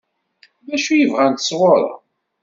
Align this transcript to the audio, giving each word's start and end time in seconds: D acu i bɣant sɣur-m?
D 0.65 0.67
acu 0.75 0.91
i 0.95 1.05
bɣant 1.11 1.45
sɣur-m? 1.47 1.89